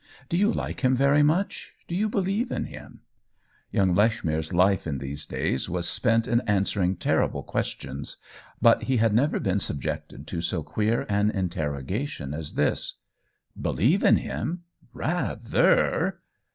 [0.29, 3.01] "Do you like him very much— do you believe in him?"
[3.71, 8.17] Young Lechmere's life in these days was spent in answering terrible questions;
[8.59, 11.43] but he had never been subjected to so queer an 158 OWEN WINGRAVE
[11.85, 12.95] interrogation as this."
[13.61, 14.63] Believe in him?
[14.91, 16.19] Rather